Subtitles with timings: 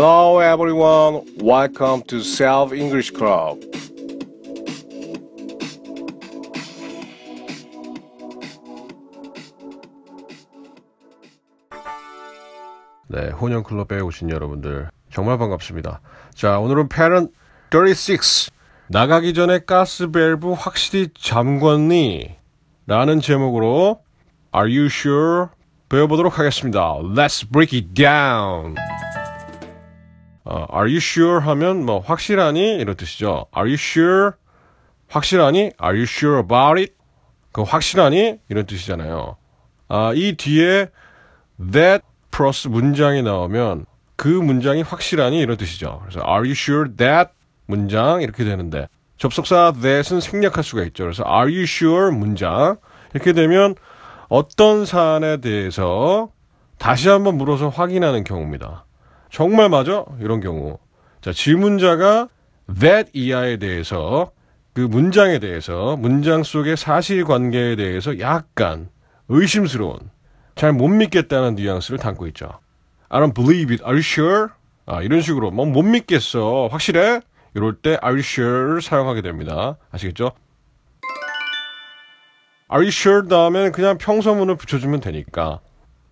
[0.00, 1.26] Hello everyone.
[1.42, 3.58] Welcome to Self English Club.
[13.08, 16.00] 네, 혼영 클럽에 오신 여러분들 정말 반갑습니다.
[16.32, 17.30] 자, 오늘은 패런
[17.72, 18.52] 36
[18.86, 22.36] 나가기 전에 가스 밸브 확실히 잠궜니?
[22.86, 24.00] 라는 제목으로
[24.54, 25.48] Are you sure?
[25.88, 26.94] 배워보도록 하겠습니다.
[27.00, 28.76] Let's break it down.
[30.48, 31.40] 어, Are you sure?
[31.44, 32.76] 하면 뭐 확실하니?
[32.76, 33.46] 이런 뜻이죠.
[33.54, 34.30] Are you sure?
[35.08, 35.72] 확실하니?
[35.82, 36.94] Are you sure about it?
[37.52, 38.38] 그 확실하니?
[38.48, 39.36] 이런 뜻이잖아요.
[39.88, 40.88] 아, 이 뒤에
[41.72, 43.84] that 플러스 문장이 나오면
[44.16, 45.38] 그 문장이 확실하니?
[45.38, 46.00] 이런 뜻이죠.
[46.02, 47.30] 그래서 Are you sure that?
[47.66, 51.04] 문장 이렇게 되는데 접속사 that은 생략할 수가 있죠.
[51.04, 52.10] 그래서 Are you sure?
[52.16, 52.78] 문장
[53.12, 53.74] 이렇게 되면
[54.28, 56.30] 어떤 사안에 대해서
[56.78, 58.86] 다시 한번 물어서 확인하는 경우입니다.
[59.30, 60.04] 정말 맞아?
[60.20, 60.78] 이런 경우.
[61.20, 62.28] 자, 질문자가
[62.80, 64.30] that 이하에 대해서
[64.74, 68.88] 그 문장에 대해서 문장 속의 사실관계에 대해서 약간
[69.28, 69.98] 의심스러운
[70.54, 72.48] 잘 못 믿겠다는 뉘앙스를 담고 있죠.
[73.08, 73.82] I don't believe it.
[73.84, 74.48] Are you sure?
[74.86, 76.68] 아, 이런 식으로 뭐 못 믿겠어.
[76.70, 77.20] 확실해?
[77.54, 79.76] 이럴 때 Are you sure를 사용하게 됩니다.
[79.90, 80.32] 아시겠죠?
[82.70, 85.60] Are you sure 다음에 그냥 평서문을 붙여주면 되니까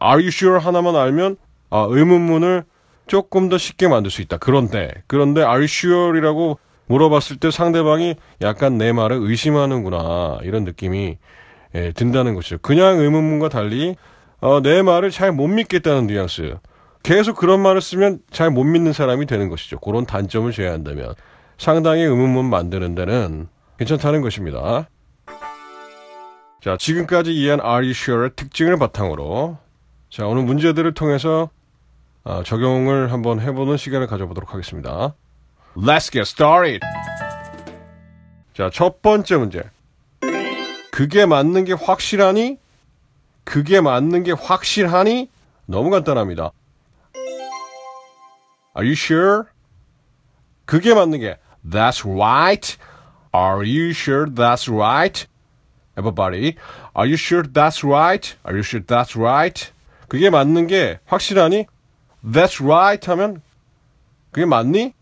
[0.03, 1.37] Are you sure 하나만 알면
[1.71, 2.65] 아, 의문문을
[3.07, 4.39] 조금 더 쉽게 만들 수 있다.
[4.39, 11.19] 그런데 그런데 Are you sure이라고 물어봤을 때 상대방이 약간 내 말을 의심하는구나 이런 느낌이
[11.75, 12.59] 예, 든다는 것이죠.
[12.59, 13.97] 그냥 의문문과 달리
[14.41, 16.57] 어, 내 말을 잘 못 믿겠다는 뉘앙스.
[17.03, 19.79] 계속 그런 말을 쓰면 잘 못 믿는 사람이 되는 것이죠.
[19.79, 21.15] 그런 단점을 제외한다면
[21.59, 24.89] 상당히 의문문 만드는 데는 괜찮다는 것입니다.
[26.63, 29.59] 자, 지금까지 이해한 Are you sure의 특징을 바탕으로
[30.11, 31.51] 자, 오늘 문제들을 통해서
[32.27, 35.15] 어, 적용을 한번 해보는 시간을 가져보도록 하겠습니다.
[35.77, 36.81] Let's get started.
[38.53, 39.63] 자, 첫 번째 문제.
[40.91, 42.59] 그게 맞는 게 확실하니?
[43.45, 45.31] 그게 맞는 게 확실하니?
[45.67, 46.51] 너무 간단합니다.
[48.77, 49.45] Are you sure?
[50.65, 52.77] 그게 맞는 게 That's right.
[53.33, 55.29] Are you sure that's right?
[55.97, 56.57] Everybody,
[56.97, 58.35] are you sure that's right?
[58.45, 59.71] Are you sure that's right?
[60.09, 61.67] 그게 맞는 게 확실하니?
[62.27, 63.41] That's right 하면
[64.33, 64.93] 그게 맞니?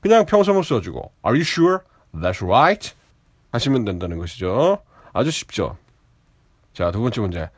[0.00, 1.78] 그냥 평소문 써주고 Are you sure
[2.14, 2.92] that's right?
[3.52, 4.78] 하시면 된다는 것이죠.
[5.12, 5.78] 아주 쉽죠.
[6.74, 7.50] 자, 두 번째 문제.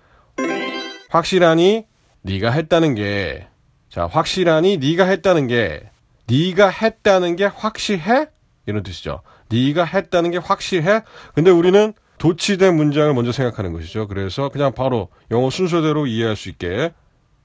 [1.11, 1.87] 확실하니
[2.23, 3.49] 네가 했다는 게
[3.89, 5.91] 자, 확실하니 네가 했다는 게
[6.27, 8.27] 네가 했다는 게 확실해?
[8.67, 9.23] 이런 뜻이죠.
[9.51, 11.03] 네가 했다는 게 확실해?
[11.35, 14.07] 근데 우리는 도치된 문장을 먼저 생각하는 것이죠.
[14.09, 16.93] 그래서 그냥 바로 영어 순서대로 이해할 수 있게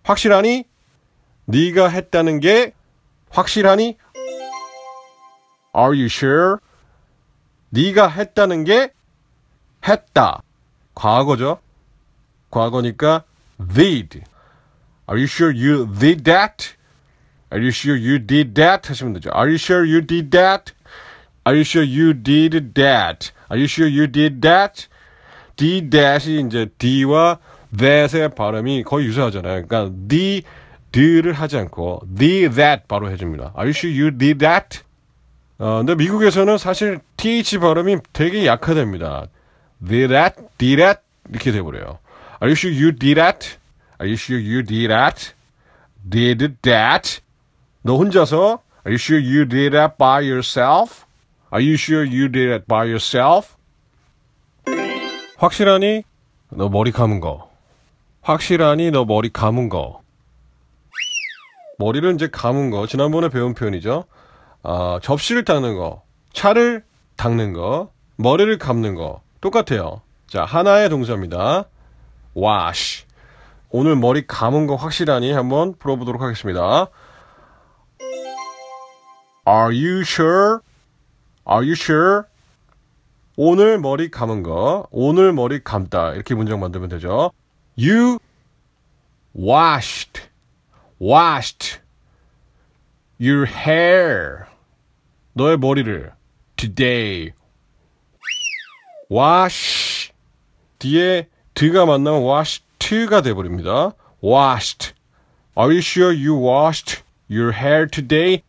[0.03, 0.66] 확실하니
[1.46, 2.74] 네가 했다는 게
[3.30, 3.98] 확실하니
[5.76, 6.58] Are you sure?
[7.70, 8.92] 네가 했다는 게
[9.88, 10.42] 했다.
[10.94, 11.59] 과거죠.
[12.52, 13.24] 과거니까
[13.58, 14.24] did.
[15.09, 16.76] Are you sure you did that?
[17.52, 18.88] Are you sure you did that?
[18.88, 19.30] 하시면 되죠.
[19.31, 20.74] Are you sure you did that?
[21.46, 23.31] Are you sure you did that?
[23.50, 24.88] Are you sure you did that?
[25.56, 27.40] did that이 이제 d와
[27.78, 29.66] that의 발음이 거의 유사하잖아요.
[29.68, 30.44] 그러니까 the,
[30.94, 33.54] the를 하지 않고 the, that 바로 해줍니다.
[33.58, 34.80] Are you sure you did that?
[35.58, 39.28] 어, 근데 미국에서는 사실 th 발음이 되게 약화됩니다.
[39.86, 42.00] did that, did that 이렇게 돼버려요.
[42.42, 43.58] Are you sure you did that?
[44.00, 45.34] Are you sure you did that?
[46.08, 47.22] Did that?
[47.81, 51.06] 너 혼자서 Are you sure you did that by yourself?
[51.52, 53.56] Are you sure you did it by yourself?
[55.38, 56.04] 확실하니
[56.50, 57.50] 너 머리 감은 거.
[58.22, 60.03] 확실하니 너 머리 감은 거.
[61.78, 62.88] 머리를 이제 감은 거.
[62.88, 64.06] 지난번에 배운 표현이죠.
[64.63, 66.03] 어, 접시를 닦는 거.
[66.33, 66.83] 차를
[67.18, 67.92] 닦는 거.
[68.18, 69.21] 머리를 감는 거.
[69.42, 70.01] 똑같아요.
[70.27, 71.65] 자, 하나의 동사입니다.
[72.36, 73.06] wash.
[73.69, 76.88] 오늘 머리 감은 거 확실하니 한번 풀어보도록 하겠습니다.
[79.48, 80.59] Are you sure?
[81.50, 82.24] Are you sure?
[83.36, 86.13] 오늘 머리 감은 거, 오늘 머리 감다.
[86.13, 87.31] 이렇게 문장 만들면 되죠.
[87.77, 88.19] You
[89.36, 90.21] washed,
[91.03, 91.81] washed
[93.19, 94.47] your hair.
[95.33, 96.13] 너의 머리를
[96.55, 97.33] today.
[99.11, 100.13] wash
[100.79, 103.91] 뒤에 드가 만나면 washed,가 돼버립니다.
[104.23, 104.94] washed.
[105.57, 108.44] Are you sure you washed your hair today?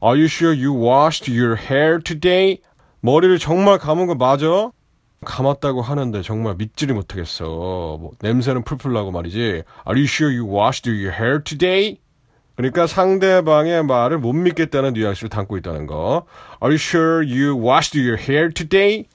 [0.00, 2.60] Are you sure you washed your hair today?
[3.00, 4.70] 머리를 정말 감은 거 맞아?
[5.24, 7.44] 감았다고 하는데 정말 믿지를 못하겠어.
[8.00, 9.38] 뭐, 냄새는 풀풀 나고 말이지.
[9.38, 11.98] Are you sure you washed your hair today?
[12.56, 16.26] 그러니까 상대방의 말을 못 믿겠다는 뉘앙스를 담고 있다는 거.
[16.62, 19.06] Are you sure you washed your hair today?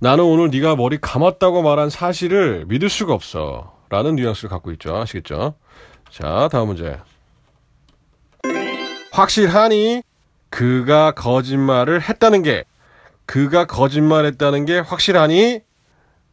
[0.00, 3.76] 나는 오늘 네가 머리 감았다고 말한 사실을 믿을 수가 없어.
[3.90, 4.96] 라는 뉘앙스를 갖고 있죠.
[4.96, 5.54] 아시겠죠?
[6.10, 6.98] 자, 다음 문제.
[9.12, 10.02] 확실하니
[10.50, 12.64] 그가 거짓말을 했다는 게
[13.28, 15.60] 그가 거짓말했다는 게 확실하니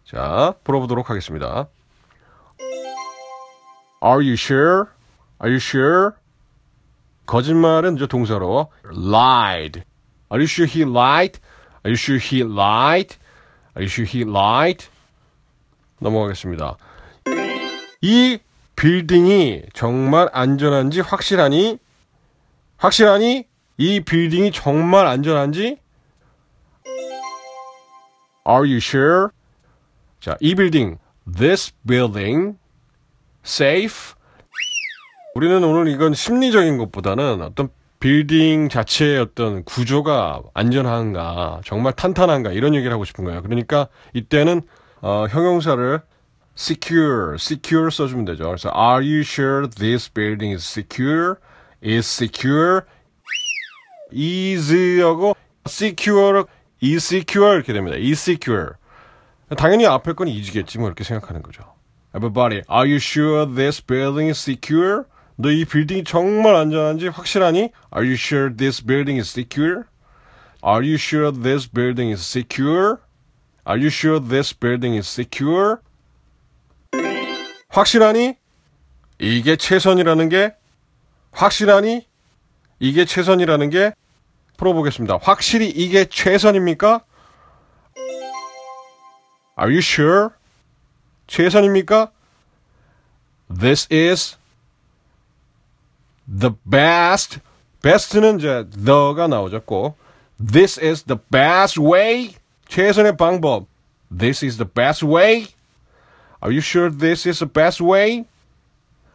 [0.06, 1.68] 자, 풀어보도록 하겠습니다.
[4.01, 4.86] Are you sure?
[5.44, 6.12] Are you sure?
[7.25, 9.83] 거짓말은 이제 동사로 lied.
[10.31, 11.42] Are you sure he lied?
[11.83, 13.18] Are you sure he lied?
[13.75, 14.88] Are you sure he lied?
[16.00, 16.77] 넘어가겠습니다.
[18.03, 18.39] 이
[18.77, 21.77] 빌딩이 정말 안전한지 확실하니?
[22.77, 23.48] 확실하니?
[23.77, 25.83] 이 빌딩이 정말 안전한지?
[28.47, 29.30] Are you sure?
[30.19, 32.57] 자, 이 빌딩, this building,
[33.45, 34.15] safe.
[35.36, 37.69] 우리는 오늘 이건 심리적인 것보다는 어떤
[38.00, 43.42] 빌딩 자체의 어떤 구조가 안전한가, 정말 탄탄한가 이런 얘기를 하고 싶은 거예요.
[43.42, 44.62] 그러니까 이때는
[45.01, 46.01] 어, 형용사를
[46.57, 48.45] secure, secure 써주면 되죠.
[48.45, 51.36] 그래서 Are you sure this building is secure?
[51.83, 52.81] is secure?
[54.13, 55.36] is하고
[55.68, 56.45] secure,
[56.93, 57.97] secure 이렇게 됩니다.
[57.97, 58.73] is secure.
[59.57, 61.63] 당연히 앞에 건 is겠지 뭐 이렇게 생각하는 거죠.
[62.15, 65.03] Everybody, are you sure this building is secure?
[65.37, 67.71] 너 이 빌딩이 정말 안전한지 확실하니?
[67.93, 69.83] Are you sure this building is secure?
[70.63, 72.97] Are you sure this building is secure?
[73.67, 75.77] Are you sure this building is secure?
[77.69, 78.35] 확실하니?
[79.19, 80.55] 이게 최선이라는 게
[81.31, 82.07] 확실하니?
[82.79, 83.93] 이게 최선이라는 게
[84.56, 85.19] 풀어보겠습니다.
[85.22, 87.00] 확실히 이게 최선입니까?
[89.58, 90.31] Are you sure?
[91.26, 92.10] 최선입니까?
[93.48, 94.37] This is
[96.26, 97.40] the best.
[97.82, 99.62] best는 이제 the가 나오죠.
[99.62, 99.96] 꼭.
[100.38, 102.34] This is the best way.
[102.69, 103.66] 최선의 방법.
[104.10, 105.46] This is the best way.
[106.42, 108.25] Are you sure this is the best way?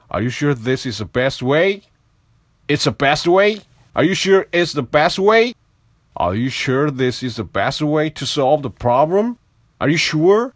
[0.10, 1.82] Are you sure this is the best way?
[2.68, 3.62] It's the best way?
[3.95, 5.55] Are you sure it's the best way?
[6.17, 9.37] Are you sure this is the best way to solve the problem?
[9.81, 10.53] Are you sure?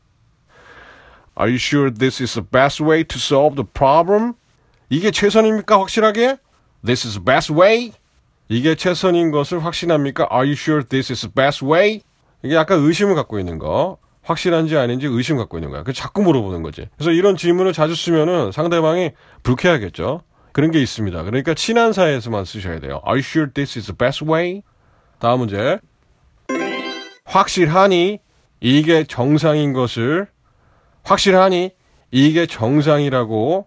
[1.37, 4.35] Are you sure this is the best way to solve the problem?
[4.89, 5.79] 이게 최선입니까?
[5.81, 6.39] 확실하게?
[6.85, 7.93] This is the best way?
[8.49, 10.29] 이게 최선인 것을 확신합니까?
[10.31, 12.03] Are you sure this is the best way?
[12.45, 13.99] 이게 약간 의심을 갖고 있는 거.
[14.23, 15.83] 확실한지 아닌지 의심 갖고 있는 거야.
[15.83, 16.89] 그 자꾸 물어보는 거지.
[16.97, 19.11] 그래서 이런 질문을 자주 쓰면은 상대방이
[19.43, 20.23] 불쾌하겠죠.
[20.55, 21.25] 그런 게 있습니다.
[21.25, 23.03] 그러니까 친한 사이에서만 쓰셔야 돼요.
[23.05, 24.63] Are you sure this is the best way?
[25.19, 25.81] 다음 문제.
[27.25, 28.21] 확실하니
[28.61, 30.29] 이게 정상인 것을
[31.03, 31.73] 확실하니
[32.13, 33.67] 이게 정상이라고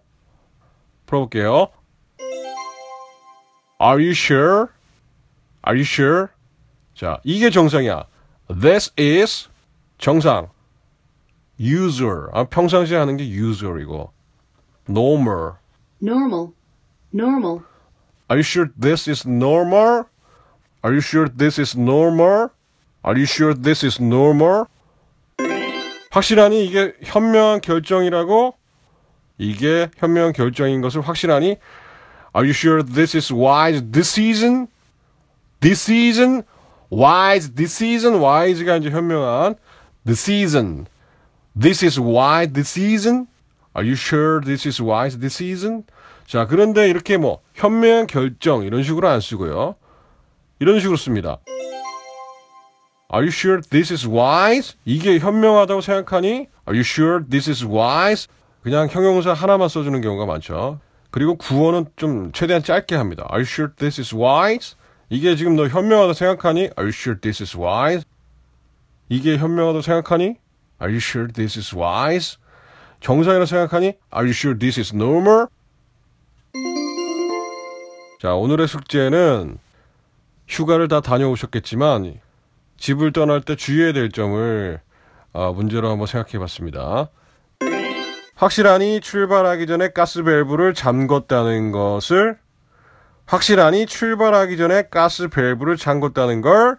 [1.04, 1.68] 풀어볼게요.
[3.78, 4.68] Are you sure?
[5.66, 6.28] Are you sure?
[6.94, 8.06] 자, 이게 정상이야.
[8.48, 9.50] This is
[9.98, 10.48] 정상.
[11.60, 12.28] usual.
[12.32, 14.10] 아, 평상시에 하는 게 usual이고.
[14.88, 15.52] normal.
[16.02, 16.52] normal,
[17.11, 17.63] normal,
[18.29, 20.07] Are you sure this is normal?
[20.83, 22.49] Are you sure this is normal?
[23.03, 24.65] Are you sure this is normal?
[26.09, 28.55] 확실하니 이게 현명한 결정이라고?
[29.37, 31.57] 이게 현명한 결정인 것을 확실하니?
[32.35, 34.67] Are you sure this is wise decision?
[35.59, 36.43] decision?
[36.91, 38.21] wise decision?
[38.21, 39.55] wise가 이제 현명한
[40.05, 40.87] decision.
[41.59, 43.27] This is wise decision?
[43.75, 45.83] Are you sure this is wise decision?
[46.28, 49.76] 자, 그런데 이렇게 뭐 현명한 결정 이런 식으로 안 쓰고요.
[50.58, 51.38] 이런 식으로 씁니다.
[53.10, 54.76] Are you sure this is wise?
[54.84, 56.28] 이게 현명하다고 생각하니?
[56.68, 58.28] Are you sure this is wise?
[58.60, 60.80] 그냥 형용사 하나만 써주는 경우가 많죠.
[61.10, 63.26] 그리고 구어는 좀 최대한 짧게 합니다.
[63.32, 64.76] Are you sure this is wise?
[65.08, 66.60] 이게 지금 너 현명하다고 생각하니?
[66.60, 68.04] Are you sure this is wise?
[69.08, 70.36] 이게 현명하다고 생각하니?
[70.82, 72.36] Are you sure this is wise?
[73.00, 73.94] 정상이라고 생각하니?
[74.12, 75.46] Are you sure this is normal?
[78.18, 79.58] 자, 오늘의 숙제는
[80.48, 82.18] 휴가를 다 다녀오셨겠지만
[82.76, 84.80] 집을 떠날 때 주의해야 될 점을
[85.32, 87.10] 아, 문제로 한번 생각해 봤습니다.
[88.34, 92.38] 확실하니 출발하기 전에 가스 밸브를 잠궜다는 것을
[93.26, 96.78] 확실하니 출발하기 전에 가스 밸브를 잠궜다는 걸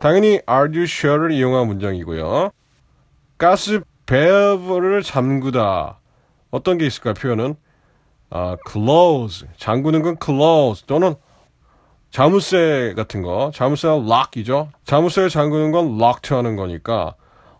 [0.00, 2.50] 당연히 are you sure를 이용한 문장이고요.
[3.38, 5.98] 가스 밸브를 잠그다
[6.50, 7.14] 어떤 게 있을까요?
[7.14, 7.56] 표현은
[8.30, 11.14] 아, close 잠그는 건 close 또는
[12.10, 14.70] 자물쇠 같은 거 자물쇠는 lock이죠.
[14.84, 17.14] 자물쇠를 잠그는 건 locked 하는 거니까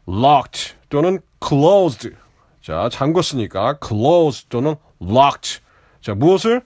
[0.08, 2.10] locked 또는 closed
[2.62, 5.60] 자 잠궜으니까 closed 또는 locked
[6.06, 6.62] 자, 무엇을?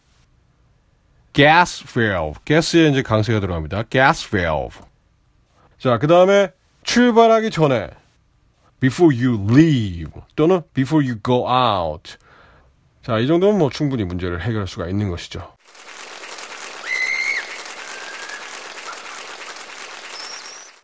[1.32, 2.34] gas valve.
[2.44, 3.84] 가스에 이제 강세가 들어갑니다.
[3.84, 4.82] gas valve.
[5.78, 6.50] 자, 그 다음에
[6.82, 7.88] 출발하기 전에
[8.80, 12.18] before you leave 또는 before you go out.
[13.02, 15.42] 자, 이 정도면 뭐 충분히 문제를 해결할 수가 있는 것이죠.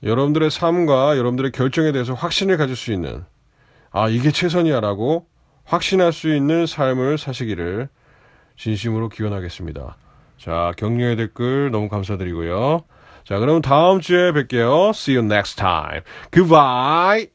[0.03, 3.25] 여러분들의 삶과 여러분들의 결정에 대해서 확신을 가질 수 있는
[3.91, 5.27] 아, 이게 최선이야 라고
[5.65, 7.89] 확신할 수 있는 삶을 사시기를
[8.57, 9.97] 진심으로 기원하겠습니다.
[10.39, 12.85] 자, 격려의 댓글 너무 감사드리고요.
[13.25, 14.91] 자, 그럼 다음 주에 뵐게요.
[14.91, 16.03] See you next time.
[16.31, 17.25] Goodbye.